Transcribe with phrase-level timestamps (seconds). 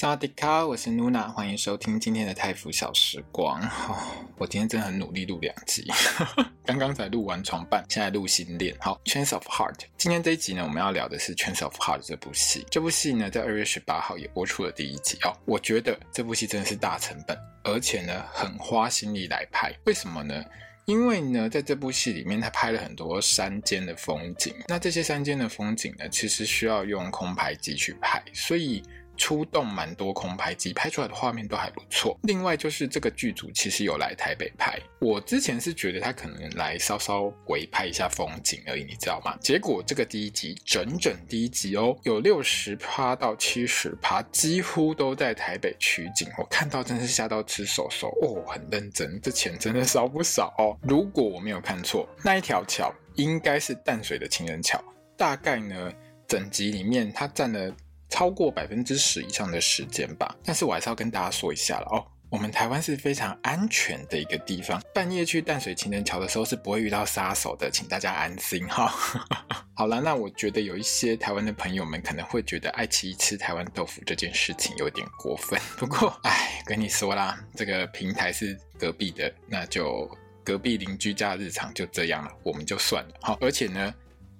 [0.00, 3.60] 萨迪卡，我是 Nuna，欢迎收听今天的泰服小时光。
[3.60, 3.98] 哦，
[4.38, 5.84] 我今天真的很努力录两集，
[6.64, 8.76] 刚刚才录完床伴，现在录新恋。
[8.78, 12.64] 好 Chance of Heart，今天这一集呢，我们要聊的是 Chance of Heart 这部戏。
[12.70, 15.36] 这部戏呢，在二月十八号也播出了第一集哦。
[15.44, 19.74] 我觉得这部戏真的是大成本，而且呢，很花心力来拍。
[19.86, 20.44] 为什么呢？
[20.84, 24.54] 因为呢，在这部戏里面，他拍了很多山间的风景。
[24.68, 28.80] 那这些山间的风景呢，其实需要用空拍机去拍，所以。
[29.18, 32.18] 出动蛮多空拍机，拍出来的画面都还不错。
[32.22, 39.36] 另外就是这个剧组其实有来台北拍，我之前是觉得他可能来稍稍微拍一下风景而已，你知道吗？
[39.40, 46.28] 结果这个第一集整整第一集哦，有六十趴到七十趴，几乎都在台北取景。
[46.38, 50.78] 我看到真是吓到吃手手哦，很认真，这钱真的少不少哦。
[50.82, 54.82] 如果我没有看错，那一条桥应该是淡水的情人桥，
[55.16, 55.92] 大概呢
[56.28, 57.74] 整集里面它占了。
[58.08, 68.92] 超过百分之十以上的时间吧，但是我还是要跟大家说一下了哦，我们台湾是非常安全的一个地方，半夜去淡水情人桥的时候是不会遇到杀手的，请大家安心哈。
[69.74, 80.10] 好了，那我觉得有一些台湾的朋友们可能会觉得爱奇艺吃台湾豆腐这件事情有点过分， 不过哎，跟你说啦，这个平台是隔壁的，那就
[80.42, 83.14] 隔壁邻居家的日常就这样了，我们就算了。
[83.20, 83.94] 好，而且呢，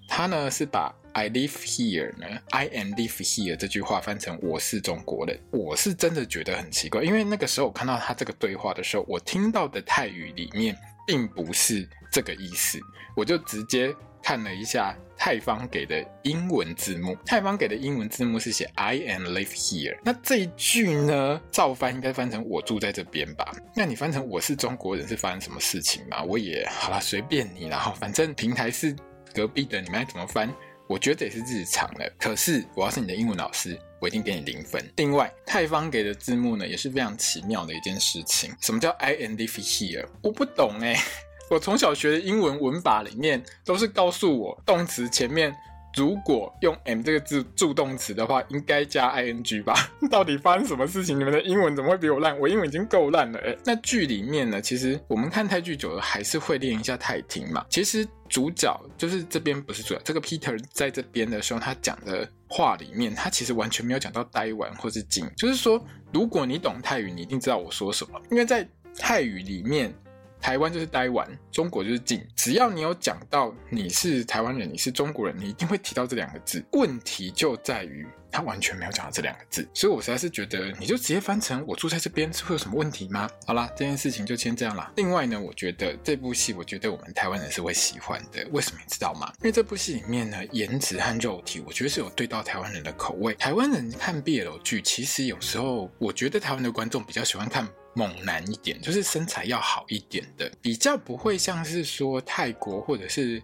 [0.08, 0.94] 他呢是把。
[1.18, 12.78] I live here 呢？I am live here 这句话翻成我是中国人，我是真的觉得很奇怪，因为那个时候我看到他这个对话的时候，我听到的泰语里面并不是这个意思，
[13.16, 23.52] 我就直接看了一下泰方给的英文字幕，泰方给的英文字幕是写 I am live here，那这一句呢，照翻应该翻成我住在这边吧？
[23.74, 26.22] 那你翻成我是中国人是发生什么事情吗？
[26.22, 28.94] 我也好了，随便你，然后反正平台是
[29.34, 30.48] 隔壁的，你们爱怎么翻？
[30.88, 34.82] 我觉得也是日常了，可是我要是你的英文老师，我一定给你零分。
[34.96, 38.50] 另外，泰方给的字幕呢，也是非常奇妙的一件事情。
[38.60, 40.06] 什么叫 I and if here？
[40.22, 40.96] 我不懂哎，
[41.50, 45.54] 我从小学的英文文法里面都是告诉我，动词前面。
[45.98, 49.74] 如果用 m 这个字助动词的话，应该加 ing 吧？
[50.08, 51.18] 到底发生什么事情？
[51.18, 52.38] 你们的英文怎么会比我烂？
[52.38, 53.58] 我英文已经够烂了诶。
[53.64, 54.62] 那剧里面呢？
[54.62, 57.66] 其实我们看泰剧久了，还是会练一下泰听嘛。
[57.68, 65.28] 其实主角就是这边不是主角，这个 Peter 在这边的时候，他讲的话里面，他其实完全没有讲到呆玩或是静。
[65.36, 68.64] 就是说，如果你懂泰语，你一定知道我说什么，因为在
[68.96, 69.92] 泰语里面。
[70.40, 72.26] 台湾就是呆玩，中国就是进。
[72.36, 76.64] 只要你有讲到你是台湾人，你是中国人，你一定会提到这两个字。
[76.72, 83.28] 问题就在于他完全没有讲到这两个字，所以我实在是觉得，你就直接翻成“我住在这边”是会有什么问题吗？
[83.46, 84.92] 好啦，这件事情就先这样啦。
[84.96, 88.46] 另外呢，我觉得这部戏，我觉得我们台湾人是会喜欢的。
[88.52, 89.32] 为什么你知道吗？
[89.40, 93.34] 因为这部戏里面呢，颜值和肉体，我觉得是有对到台湾人的口味。
[93.34, 97.66] 台湾人看 BL 剧，其实有时候我觉得台湾的观众比较喜欢看。
[97.98, 103.42] 猛男一点，就是身材要好一点的，比较不会像是说泰国或者是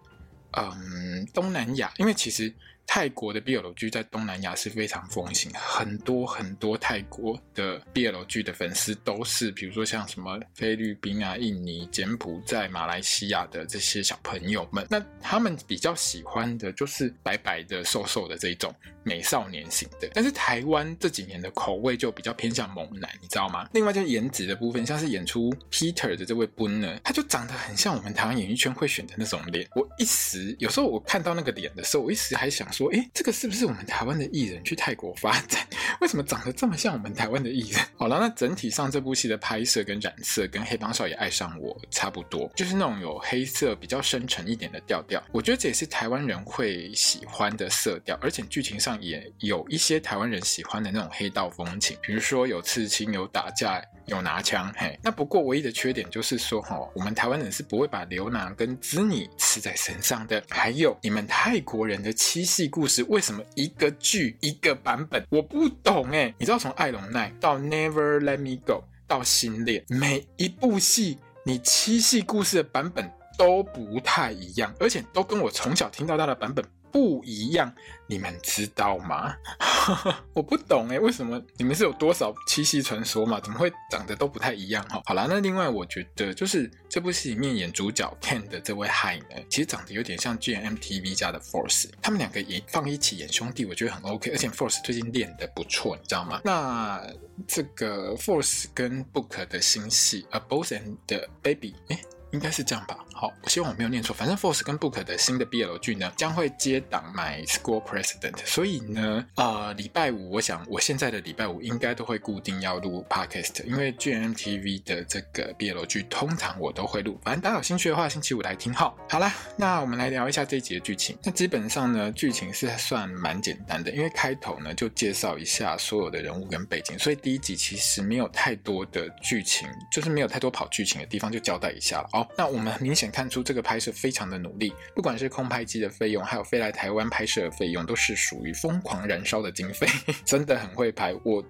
[0.52, 2.54] 嗯东南亚，因为其实。
[2.86, 18.72] 泰国的 BL 剧在东南亚是非常风行，很多很多泰国的 BL 剧的粉丝都是，比如说像什么菲律宾啊、印尼、柬埔寨、马来西亚的这些小朋友们，那他们比较喜欢的就是白白的、瘦瘦的这一种
[19.02, 20.08] 美少年型的。
[20.12, 23.66] 但是台湾这几年的口味就比较偏向猛男，你知道吗？
[23.72, 29.66] 另外就是颜值的部分，像是演出 Peter 的这位 Boone 呢，他就长得很像我们台湾演艺圈会选的那种脸。
[29.74, 32.68] 我一时有时候我看到那个脸的时候，我一时还想。
[32.74, 35.64] 说，诶，这个是不是我们台湾的艺人去泰国发展？
[36.00, 37.80] 为什么长得这么像我们台湾的艺人？
[37.96, 45.22] 好了，那整体上这部戏的拍摄跟染色跟《黑帮少爷爱上我》差不多，就是那种有黑色、比较深沉一点的调调。
[45.30, 53.80] 我觉得这也是台湾人会喜欢的色调，而且剧情上也有一些台湾人喜欢的那种黑道风情，比如说有刺青、有打架。
[54.06, 60.42] 有拿枪，嘿，那不过唯一的缺点就是说，哈，我们台湾人是不会把牛郎跟织女刺在身上的。
[60.50, 65.24] 还有，你们泰国人的七夕故事，为什么一个剧一个版本？
[65.30, 66.34] 我不懂哎。
[66.38, 77.74] 你知道从爱拢奈到 Never Let Me Go 到新恋，每一部戏你七夕故事的版本都不太一样，而且都跟我从小听到大的版本不一样，
[78.06, 79.34] 你们知道吗？
[80.32, 83.40] 我不懂哎，为什么你们是有多少七夕传说嘛？
[83.40, 85.02] 怎么会长得都不太一样哈？
[85.04, 96.40] 好啦，那另外我觉得就是这部戏里面演主角 Ken 的这位 Hi 呢，其实长得有点像 G M T V 家的 Force，他们两个演放一起演兄弟，我觉得很 OK，而且 Force 最近练得不错，你知道吗？
[96.44, 97.04] 那
[97.48, 101.98] 这个 Force 跟 Book 的新戏《A Boss and 的 Baby》诶
[102.34, 102.98] 应该是这样吧。
[103.12, 104.12] 好，我希望我没有念错。
[104.14, 108.36] 反正 Force 跟 Book 的新的 BL 剧呢，将会接档 My School President。
[108.44, 117.16] 所以呢，呃，礼拜五，我想我现在的礼拜五应该都会固定要录 Podcast，因为 GMMTV 的这个 BL 剧通常我都会录。
[117.22, 118.96] 反正大家有兴趣的话，星期五来听好。
[119.08, 121.16] 好啦，那我们来聊一下这一集的剧情。
[121.22, 132.23] 那基本上呢，剧情是算蛮简单的，因为开头呢就介绍一下所有的人物跟背景，所以第一集其实没有太多的剧情，就是没有太多跑剧情的地方，就交代一下了哦。
[132.36, 139.86] 那我们明显看出这个拍摄非常的努力，不管是空拍机的费用，还有飞来台湾拍摄的费用，都是属于疯狂燃烧的经费，
[140.24, 141.14] 真的很会拍。
[141.24, 141.44] 我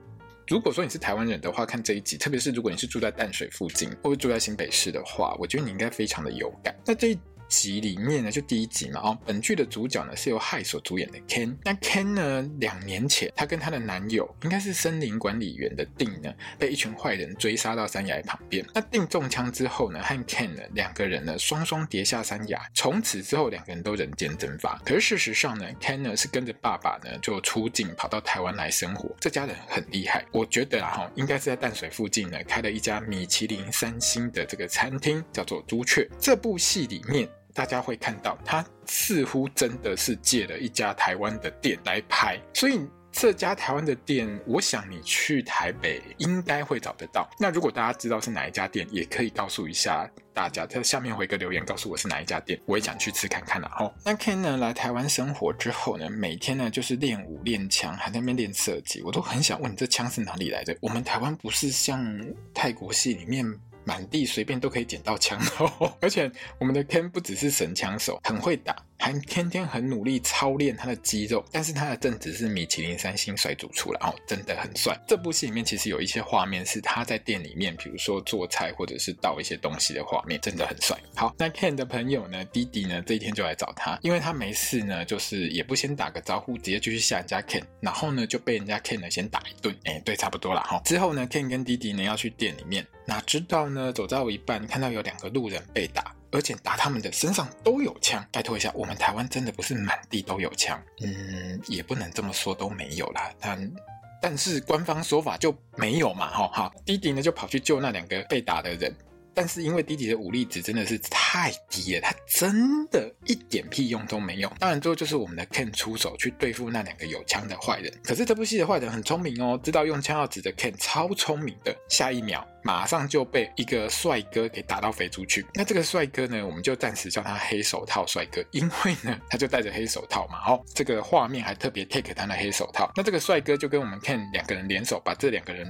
[0.46, 6.74] 如果说你是台湾人的话，看这一集，特别是如果你是住在淡水附近，或者住在新北市的话，我觉得你应该非常的有感。
[6.84, 7.18] 那这一
[7.62, 11.56] 集里面呢，就第一集嘛，哦，本剧的主角呢是由害所主演的 Ken。
[11.64, 18.64] 那 Ken 呢，两年前他跟他的男友，应该是森林管理员的定呢，被一群坏人追杀到山崖旁边。
[18.74, 24.76] 那定中枪之后呢，和 Ken 呢两个人呢双双跌下山崖，从此之后两个人都人间蒸发。
[24.84, 29.14] 可是事实上呢，Ken 呢是跟着爸爸呢就出境跑到台湾来生活。
[29.20, 36.08] 这家人很厉害，我觉得啊哈，应该是在淡水附近呢开了一家米其林三星的这个餐厅，叫做朱雀。
[36.18, 37.28] 这部戏里面。
[37.54, 42.80] 大家会看到，他似乎真的是借了一家台湾的店来拍，所以
[43.12, 47.30] 这家台湾的店，我想你去台北应该会找得到。
[47.38, 53.70] 那如果大家知道是哪一家店，也可以告诉一下大家，在下面回个留言，告诉我是哪一家店，我也想去吃看看了。
[53.78, 59.00] 哦，那 Ken 呢来台湾生活之后呢，每天呢就是练武练枪，还在那边练射击。
[59.02, 60.76] 我都很想问你，这枪是哪里来的？
[60.80, 62.04] 我们台湾不是像
[62.52, 63.46] 泰国戏里面？
[63.84, 68.74] 满地随便都可以捡到枪哦， 而且我们的 Ken 不只是神枪手，很会打。
[69.04, 74.98] 还天天很努力操练他的肌肉，但是他的正职是米其林三星甩主厨了哦，真的很帅。
[75.06, 80.98] 这部戏里面其实有一些画面是他在店里面，比如说做菜或者是倒一些东西的画面，真的很帅。
[81.14, 90.80] 好，那 Ken 的朋友呢，弟弟呢，这一天就来找他，因为他没事呢，就是也不先打个招呼，直接就去吓人家 Ken，然后呢就被人家 Ken 呢先打一顿，哎，对，差不多了哈。
[90.82, 96.16] 之后呢，Ken 跟弟弟呢要去店里面，哪知道呢，走到一半看到有两个路人被打。
[96.34, 103.72] 而且打他们的身上都有枪，拜托一下，我们台湾真的不是满地都有枪，嗯，也不能这么说都没有啦，但
[104.20, 108.92] 但是官方说法就没有嘛，哈哈，弟弟呢就跑去救那两个被打的人。
[109.36, 114.52] 但是因为弟弟的武力值真的是太低了，他真的一点屁用都没有。
[114.58, 117.92] 当然最后就是我们的 Ken 出手去对付那两个有枪的坏人。
[118.02, 121.72] 可是这部戏的坏人很聪明哦，知道用枪要指着 Ken，超聪明的。
[121.88, 125.46] 下一秒马上就被一个帅哥给打到飞出去。
[125.54, 130.40] 那这个帅哥呢，我们就暂时叫他黑手套帅哥，因为呢他就戴着黑手套嘛。
[130.52, 132.90] 哦，这个画面还特别 take 他的黑手套。
[132.96, 135.64] 那这个帅哥就跟我们 Ken 两个人联手，把这两个人。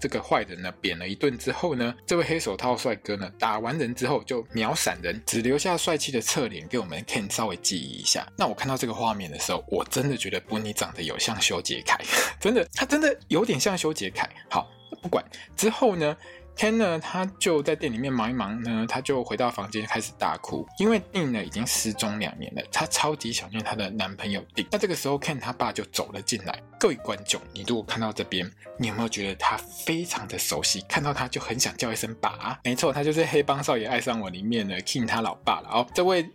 [0.00, 8.26] 这个坏人呢，扁了一顿之后呢，这位黑手套帅哥呢，打完人之后就秒闪人，只留下帅气的侧脸给我们 Ken 稍微记忆一下。
[8.36, 11.98] 那我看到这个画面的时候，我真的觉得 Bunny 长得有像修杰楷，
[12.38, 14.28] 真的，他真的有点像修杰楷。
[14.50, 14.70] 好，
[15.02, 15.24] 不管
[15.56, 16.16] 之后呢。
[16.56, 24.66] Ken 呢，他就在店里面忙一忙呢，他就回到房间开始大哭，因为定呢已经失踪两年了，他超级想念他的男朋友定。
[24.70, 26.58] 那这个时候，Ken 他爸就走了进来。
[26.80, 30.80] 各位观众，你如果看到这边，你有没有觉得他非常的熟悉？
[30.88, 32.58] 看到他就很想叫一声爸。
[32.64, 35.86] 没错，他就是《黑帮少爷爱上我》里面的 King 他老爸了哦。
[35.94, 36.26] 这位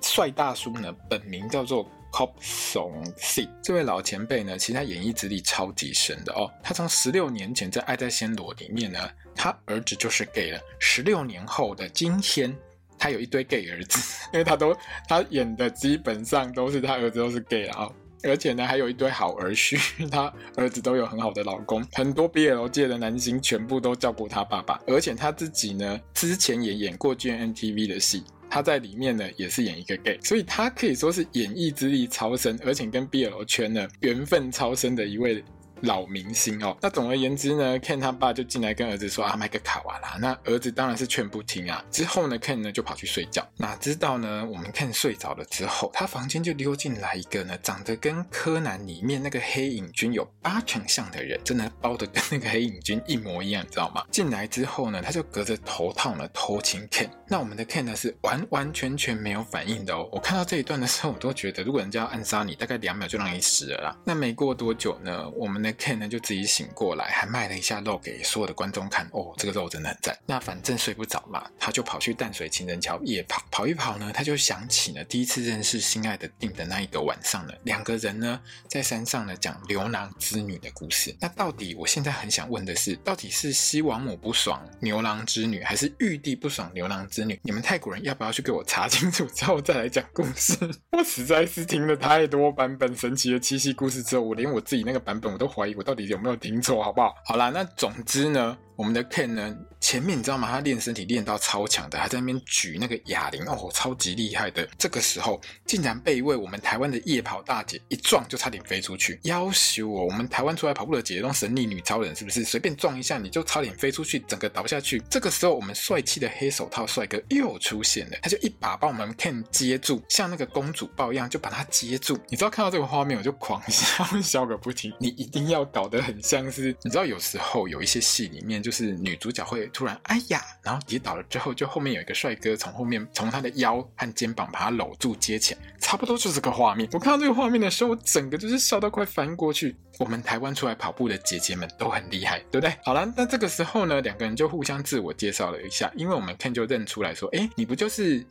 [0.00, 1.84] 帅大叔呢，本名叫做。
[2.14, 6.48] Kop Song Si，这位老前辈呢，其实他演艺资历超级深的哦。
[6.62, 9.00] 他从十六年前在《爱在暹罗》里面呢，
[9.34, 10.60] 他儿子就是 gay 了。
[10.78, 12.56] 十六年后的今天，
[12.96, 13.98] 他有一堆 gay 儿子，
[14.32, 14.72] 因为他都
[15.08, 17.92] 他演的基本上都是他儿子都是 gay 啊、哦，
[18.22, 28.22] 而且呢还有一堆好儿婿，他儿子都有很好的老公，很多 BL 界的男星全部都叫过他爸爸，而且他自己呢之前也演过 GMMTV 的戏。
[28.54, 35.42] 他在里面呢，也是演一个 gay，所以他可以说是演艺之力超深，而且跟 BL 圈呢缘分超深的一位
[35.84, 36.76] 老明星哦。
[36.80, 40.16] 那总而言之呢，Ken 他爸就进来跟儿子说啊，买个卡瓦拉。
[40.20, 41.84] 那儿子当然是劝不听啊。
[41.90, 43.46] 之后呢，Ken 呢就跑去睡觉。
[43.56, 54.04] 哪知道呢，我们 Ken 睡着了之后，他房间就溜进来一个呢，长得跟柯南里面那个黑影军有八成像的人，真的包的跟那个黑影军一模一样，你知道吗？
[54.10, 57.08] 进来之后呢，他就隔着头套呢偷亲 Ken。
[57.28, 60.08] 那我们的 Ken 呢是完完全全没有反应的哦。
[60.12, 63.96] 我看到这一段的时候，我都觉得如果人家要暗杀你，大概两秒就让你死了啦。
[64.04, 69.08] 那没过多久呢，我们的 Ken 呢就自己醒过来，还卖了一下肉给所有的观众看。
[69.12, 70.18] 哦，这个肉真的很赞。
[70.26, 81.14] 那反正睡不着嘛，他就跑去淡水情人桥夜跑，跑一跑呢，他就想起了第一次认识心爱的定的那一个晚上呢，两个人呢在山上呢讲牛郎织女的故事。
[81.20, 87.38] 那到底我现在很想问的是，到底是西王母不爽牛郎织女，还是玉帝不爽牛郎织女？
[87.42, 90.56] 你们泰国人要不要去给我查清楚之后再来讲故事？
[90.92, 97.14] 我实在是听了太多版本神奇的七夕故事之后，我连我自己那个版本我都怀我到底有没有听错，好不好？
[97.24, 98.56] 好啦，那总之呢。
[98.76, 100.50] 我们的 Ken 呢，前面你知道吗？
[100.50, 104.68] 他练身体练到超强的，还在那边举那个哑铃哦，超级厉害的。
[104.76, 109.20] 这个时候竟然被一位我们台湾的夜跑大姐一撞，就差点飞出去。
[109.22, 112.42] 要求我，我们台湾出来跑步的姐姐都神力女超人是不是？
[112.42, 115.00] 随便撞一下你就差点飞出去，整个倒下去。
[115.08, 122.18] 这个时候我们帅气的黑手套帅哥又出现了，他就一把把我们 Ken 接住，像那个公主抱一样就把他接住。
[122.28, 124.92] 你知道看到这个画面我就狂笑，笑个不停。
[124.98, 128.63] 你一定要搞得很像是，你知道有时候有一些戏里面。
[128.64, 136.88] 就是女主角会突然哎呀，然后跌倒了之后，就后面有一个帅哥从后面从她的腰和肩膀把她搂住接起来，差不多就是个画面。
[136.92, 139.76] 我看到这个画面的时候，我整个就是笑到快翻过去。
[139.98, 142.74] 我们台湾出来跑步的姐姐们都很厉害，对不对？
[142.82, 148.24] 好了，那这个时候呢，两个人就互相自我介绍了一下，因为我们看就认出来说，哎，你不就是？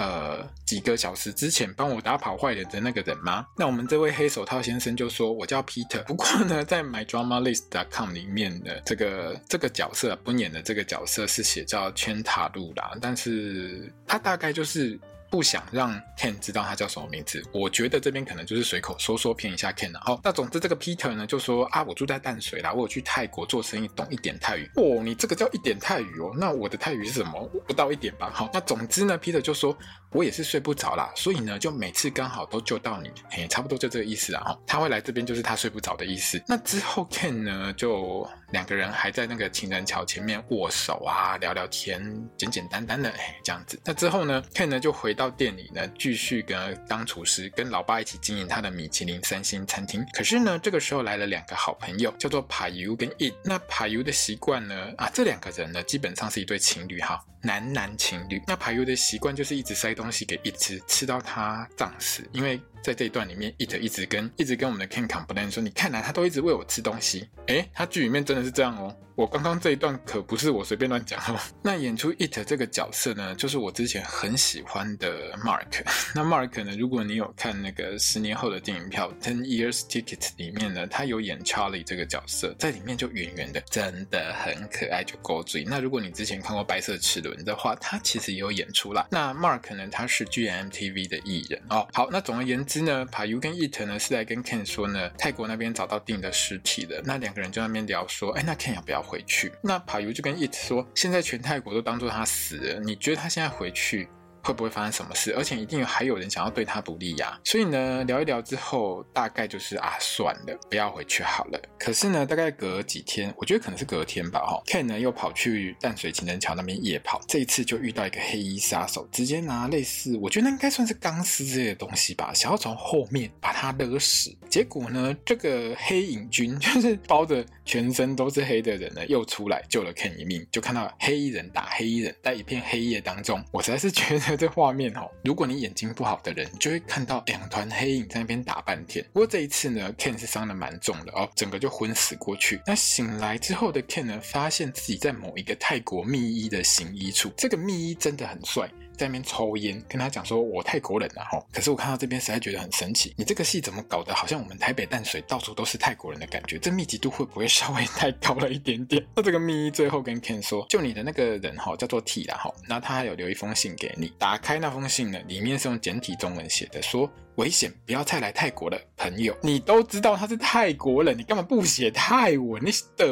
[0.00, 3.46] 呃，几个小时之前帮我打跑坏人的那个人吗？
[3.58, 14.98] 那我们这位黑手套先生就说：“我叫 Peter。”不过呢，在 MyDramaList.com 里面的这个这个角色不演的这个角色是写叫千塔路啦，但是他大概就是。
[15.30, 20.00] 不想让 Ken 知道他叫什么名字，我觉得这边可能就是随口说说骗一下 Ken 了。
[20.04, 24.68] 好，那总之这个 Peter 呢就说啊，我住在淡水啦，我有去泰国做生意，懂一点泰语。
[24.76, 26.32] 哦，你这个叫一点泰语哦？
[26.36, 27.48] 那我的泰语是什么？
[27.66, 28.30] 不到一点吧。
[28.34, 29.76] 好，那总之呢，Peter 就说，
[30.10, 34.42] 我也是睡不着啦，所以呢，就每次刚好都救到你，嘿，差不多就这个意思啊。
[34.46, 36.42] 哦，他会来这边就是他睡不着的意思。
[36.48, 38.28] 那之后 Ken 呢就。
[38.50, 42.02] 两个人还在那个情人桥前面握手啊，聊聊天，
[42.36, 43.80] 简简单单的，哎，这样子。
[43.84, 50.02] 那之后呢，Ken 呢就回到店里呢，继续跟当厨师，跟老爸一起经营他的米其林三星餐厅。
[50.14, 53.34] 可是呢，这个时候来了两个好朋友，叫做 Payu 跟 It。
[53.44, 58.40] 那 Payu 的习惯呢，啊，这两个人呢，基本上是一对情侣哈，男男情侣。
[58.46, 62.58] 那 Payu 的习惯就是一直塞东西给 It 吃，吃到他胀死，因为。
[62.82, 68.94] 在这一段里面，It 一直跟一直跟我们的 Ken complain 说：“你看来他都一直喂我吃东西。”诶，他剧里面真的是这样哦。
[69.16, 71.38] 我刚刚这一段可不是我随便乱讲哦。
[71.62, 75.84] 那演出 It 这个角色呢，就是我之前很喜欢的 Mark。
[76.14, 85.64] 那 Mark 呢，如果你有看那个十年后的电影票 Ten Years Ticket 里面呢，他有演 Charlie 这个角色，在里面就圆圆的，真的很可爱，就勾嘴。
[85.64, 89.06] 那如果你之前看过《白色齿轮》的话，他其实也有演出啦。
[89.10, 91.86] 那 Mark 呢，他是 GMTV 的艺人哦。
[91.92, 97.02] 好，那总而言之之呢，Payu 跟 It 呢是来跟 Ken 说呢，泰国那边找到定的尸体了。
[97.04, 104.08] 那两个人就在那边聊说，哎，那 Ken 要不要回去，那 Payu 就跟 It 说，现在全泰国都当做他死了，你觉得他现在回去
[104.42, 105.34] 会不会发生什么事？
[105.36, 107.38] 而且一定还有人想要对他不利呀。
[107.44, 111.60] 所以呢，聊一聊之后，大概就是啊，算了，不要回去好了。
[111.78, 124.34] 可是呢，大概隔几天，我觉得可能是隔天吧，哈，Ken 呢又跑去淡水情人桥那边夜跑，这一次就遇到一个黑衣杀手，直接拿类似，我觉得那应该算是钢丝之类的东西吧，想要从后面把他勒死。
[124.48, 130.46] 结果呢，这个黑影军就是包着全身都是黑的人呢，又出来救了 Ken 一命。
[130.50, 134.29] 就看到黑衣人打黑衣人，在一片黑夜当中，我实在是觉得。
[134.38, 139.04] 这画面哦，如果你眼睛不好的人，就会看到两团黑影在那边打半天。
[139.12, 142.60] 不过这一次呢，Ken 是伤的蛮重的哦，整个就昏死过去。
[142.66, 148.70] 那醒来之后的 Ken 呢，发现自己在某一个泰国密医的行医处，这个密医真的很帅。
[149.00, 156.58] 在那边抽烟，跟他讲说：“我泰国人啊，吼！”可是我看到这边实在觉得很神奇，你这个戏怎么搞得好像我们台北淡水到处都是泰国人的感觉？
[156.58, 159.02] 这密集度会不会稍微太高了一点点？
[159.16, 164.12] 那这个密最后跟 Ken 说：“就你的那个人哈，叫做 T 啦，吼，那他还有留一封信给你。
[164.18, 172.64] 打开那封信呢，里面是用简体中文写的，说危险，不要再来泰国了朋友，你都知道他是泰国人，你干嘛不写泰文？
[172.64, 173.08] 你是对，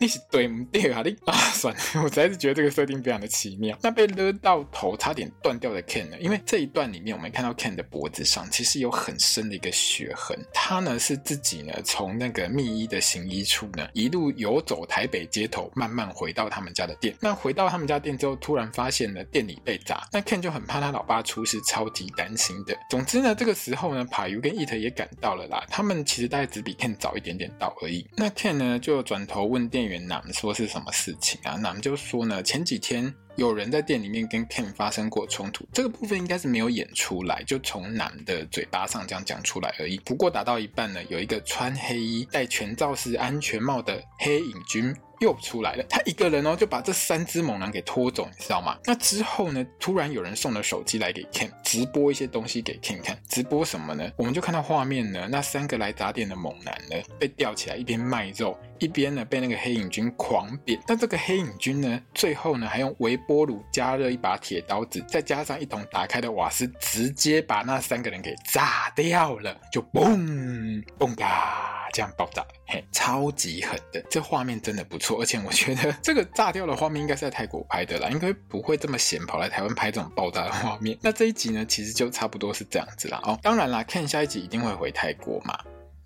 [0.00, 1.02] 你是对不对啊？
[1.04, 3.76] 你啊，算了，我实在是觉得这个设定非常的奇妙。
[3.82, 6.18] 那被勒到头差点断掉的 Ken 呢？
[6.18, 17.14] 因为这一段里面，我们看到 Ken 的脖子上其实有很深的一个血痕，他呢是自己呢从那个密医的行医处呢一路游走台北街头，慢慢回到他们家的店。
[17.20, 22.76] 那回到他们家店之后，突然发现了店里被砸，那 Ken 就很怕他老爸出事，超级担心的。
[22.90, 25.64] 总之呢，这个时候呢派尤跟 It 也赶到了啦。
[25.68, 28.06] 他们其实大概只比 Ken 早一点点到而已。
[28.16, 39.98] 那 Ken 呢，就转头问店员 Nam 说是什么事情啊？Nam 就说呢，前几天有人在店里面跟 Ken 发生过冲突，这个部分应该是没有演出来，就从男的嘴巴上这样讲出来而已。
[40.04, 44.94] 不过打到一半呢，有一个穿黑衣、戴全罩式安全帽的黑影军。
[45.20, 48.76] 又出来了，他一个人哦就把这三只猛男给拖走，你知道吗？
[48.84, 54.10] 那之后呢，突然有人送了手机来给 Ken 直播一些东西给 Ken 看，直播什么呢？
[54.16, 60.80] 我们就看到画面呢，那三个来砸店的猛男呢被吊起来，一边卖肉，一边呢被那个黑影军狂扁。
[60.86, 71.77] 那这个黑影军呢，最后呢还用微波炉加热一把铁刀子，再加上一桶打开的瓦斯，直接把那三个人给炸掉了，就嘣嘣嘎。
[71.92, 80.96] 这样爆炸，嘿，超级狠的，这画面真的不错， 而且我觉得 这个炸掉的画面应该是在泰国拍的啦，应该不会这么闲跑来台湾拍这种爆炸的画面。
[81.00, 83.20] 那这一集呢，其实就差不多是这样子啦。
[83.24, 85.58] 哦，当然啦看下一集一定会回泰国嘛。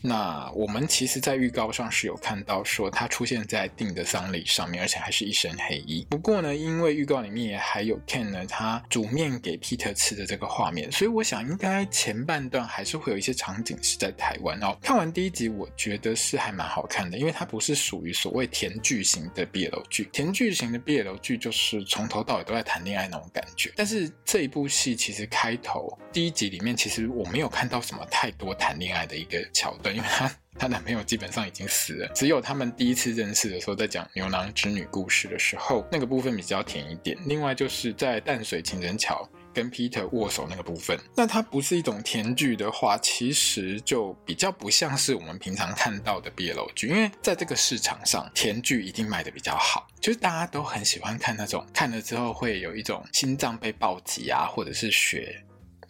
[0.02, 6.04] 那我们其实，在预告上是有看到说他出现在定的丧礼上面，而且还是一身黑衣。
[6.10, 14.76] 不过呢，因为预告里面也还有 Ken 呢，他煮面给 Peter 吃的这个画面，所以我想应该前半段还是会有一些场景是在台湾哦。
[14.82, 20.08] 看完第一集，我觉得是还蛮好看的，因为它不是属于所谓甜剧型的 BL 剧。
[20.12, 29.91] 甜剧型的 BL 剧就是从头到尾都在谈恋爱那种感觉，但是这一部戏其实开头第一集里面，其实我没有看到什么太多谈恋爱的一个桥段。
[29.92, 37.16] 因为她她男朋友基本上已经死了，只有他们第一次认识的时候，在讲牛郎织女故事的时候，那个部分比较甜一点。
[37.26, 55.42] 另外就是在淡水情人桥跟 Peter 握手那个部分，那它不是一种甜剧的话，其实就比较不像是我们平常看到的 BL 剧，因为在这个市场上，甜剧一定卖的比较好，就是大家都很喜欢看那种看了之后会有一种心脏被暴击啊，或者是血。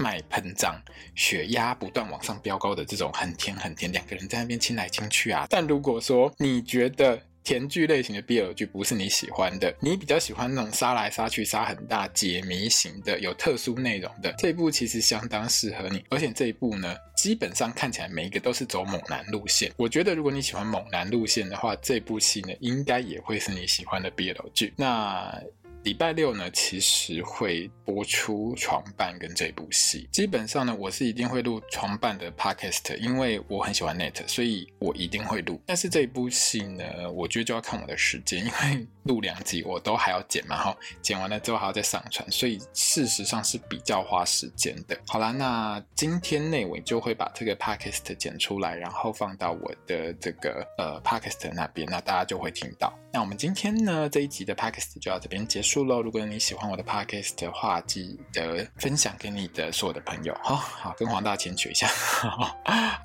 [0.02, 0.74] 脉喷张，
[1.14, 5.46] 血压不断往上飙高的这种很甜很甜，两个人在那边亲来亲去啊。
[5.48, 16.04] 但如果说你觉得甜剧类型的 BL 剧不是你喜欢的，你比较喜欢那种杀来杀去、杀很大、解谜型的、有特殊内容的，这一部其实相当适合你。
[16.08, 19.72] 而且这一部呢，基本上看起来每一个都是走猛男路线。
[19.76, 24.72] 我觉得如果你喜欢猛男路线的话，这部戏呢应该也会是你喜欢的 BL 剧。
[24.76, 25.40] 那。
[25.84, 30.08] 礼拜六呢，其实会播出床伴跟这部戏。
[30.12, 35.60] 基本上呢，我是一定会录床伴的 podcast，因为我很喜欢 Net，所以我一定会录。
[35.66, 44.96] 但是这一部戏呢，我觉得就要看我的时间，因为录两集我都还要剪嘛，哈，剪完了之后还要再上传，所以事实上是比较花时间的。
[45.08, 52.96] 好啦，那今天内我就会把这个 podcast 剪出来，然后放到我的这个呃 podcast 那边，那大家就会听到。
[53.14, 56.02] 那我们今天呢，这一集的 podcast 就到这边结束喽。
[56.02, 60.36] 如果你喜欢我的 podcast 的话，记得分享给你的所有的朋友。
[60.42, 61.86] 好好跟黄大钱学一下。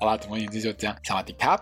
[0.00, 1.58] 好啦，总而言之就这样，萨瓦迪卡。